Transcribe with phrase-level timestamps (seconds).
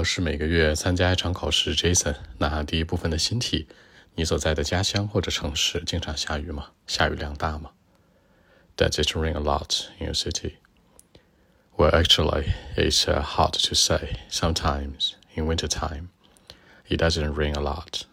[0.00, 3.68] 果是每个月参加一场考试，Jason，那第一部分的新题，
[4.14, 6.68] 你所在的家乡或者城市经常下雨吗？
[6.86, 7.72] 下雨量大吗？
[8.78, 10.54] Does it rain a lot in your city?
[11.76, 14.20] Well, actually, it's uh, hard to say.
[14.30, 16.08] Sometimes in winter time,
[16.88, 18.06] it doesn't rain a lot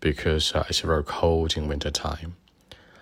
[0.00, 2.36] because uh, it's very cold in winter time.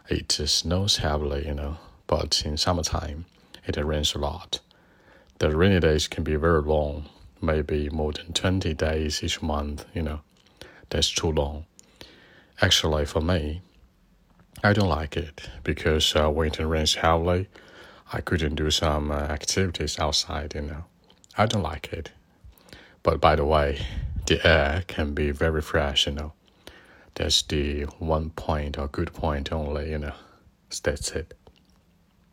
[0.09, 1.77] It snows heavily, you know,
[2.09, 3.27] but in summertime,
[3.65, 4.59] it rains a lot.
[5.39, 7.05] The rainy days can be very long,
[7.41, 10.21] maybe more than 20 days each month, you know.
[10.91, 11.65] That's too long.
[12.61, 13.63] Actually, for me,
[14.63, 17.49] I don't like it because uh, when it rains heavily,
[18.13, 20.85] I couldn't do some uh, activities outside, you know.
[21.37, 22.13] I don't like it.
[23.03, 23.81] But by the way,
[24.27, 26.33] the air can be very fresh, you know.
[27.15, 30.15] That's the one point or good point only, you know.
[30.83, 31.35] That's it.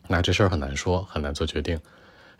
[0.08, 1.80] 那这事儿很难说，很难做决定。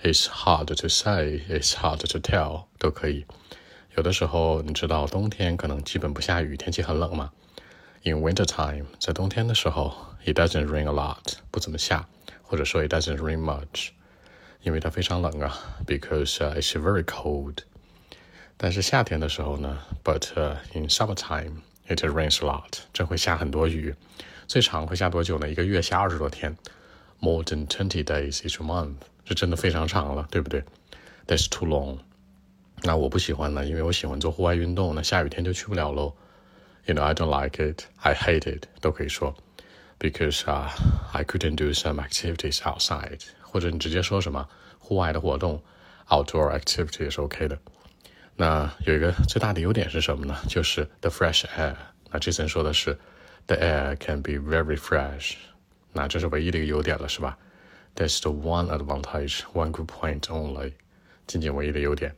[0.02, 3.26] It's hard to say, it's hard to tell，都可以。
[3.96, 7.32] 有的时候，你知道冬天可能基本不下雨，天气很冷嘛。
[8.04, 9.94] In winter time，在冬天的时候，
[10.26, 12.08] it doesn't rain a lot，不怎么下，
[12.42, 13.90] 或者说 it doesn't rain much，
[14.62, 15.54] 因为它非常冷啊，
[15.86, 17.58] because、uh, it's very cold。
[18.56, 23.94] 但是夏天的时候呢，but、uh, in summertime it rains a lot，这会下很多雨。
[24.48, 25.50] 最长会下多久呢？
[25.50, 26.56] 一个月下二十多天，
[27.20, 28.96] more than twenty days each month。
[29.25, 30.63] 是真的非常长了，对不对
[31.27, 31.99] ？That's too long。
[32.83, 36.15] 那我不喜欢呢，因为我喜欢做户外运动，那下雨天就去不了喽。
[36.87, 37.85] You know, I don't like it.
[38.01, 38.67] I hate it.
[38.81, 39.35] 都可以说
[39.99, 40.69] ，because uh,
[41.13, 43.23] I couldn't do some activities outside。
[43.41, 44.47] 或者你直接说什么
[44.79, 45.63] 户外的活动
[46.09, 47.59] ，outdoor activity 也是 OK 的。
[48.37, 50.37] 那有一个最大的优点是什么呢？
[50.47, 51.75] 就是 the fresh air。
[52.11, 52.99] 那之前说的是
[53.47, 55.37] the air can be very fresh。
[55.93, 57.39] 那这是唯一的一个优点了，是吧
[57.96, 60.74] ？that's the one advantage, one good point only，
[61.28, 62.16] 仅仅唯一的优点。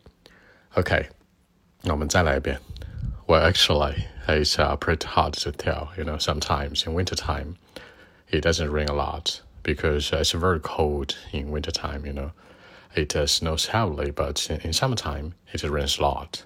[0.76, 1.10] OK，
[1.82, 2.60] 那我们再来一遍。
[3.28, 5.90] Well, actually, it's uh, pretty hard to tell.
[5.98, 7.56] You know, sometimes in wintertime,
[8.30, 12.06] it doesn't rain a lot because it's very cold in wintertime.
[12.06, 12.32] You know,
[12.94, 16.44] it uh, snows heavily, but in, in summertime, it rains a lot.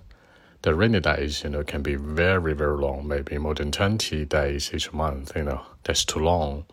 [0.62, 4.72] The rainy days, you know, can be very, very long, maybe more than 20 days
[4.74, 5.36] each month.
[5.36, 6.66] You know, that's too long.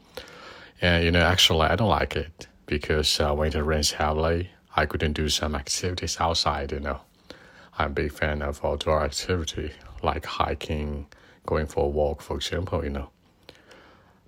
[0.81, 4.87] And you know, actually, I don't like it because uh, when it rains heavily, I
[4.87, 6.73] couldn't do some activities outside.
[6.73, 7.01] You know,
[7.79, 11.07] I'm a big fan of outdoor activity like hiking,
[11.47, 12.83] going for a walk, for example.
[12.85, 13.09] You know.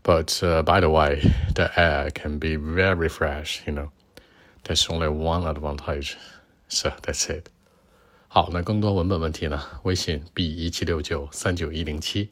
[0.02, 1.22] But uh, by the way,
[1.54, 3.62] the air can be very fresh.
[3.66, 3.90] You know,
[4.64, 6.16] there's only one advantage.
[6.68, 7.50] So that's it.
[8.28, 9.62] 好，那更多文本问题呢？
[9.84, 12.30] 微信 b 一七六九三九一零七。